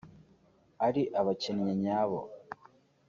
[0.87, 2.21] ari abakinnyi bayo